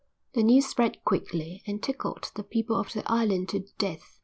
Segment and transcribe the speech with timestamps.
[0.33, 4.17] The news spread quickly and tickled the people of the island to death.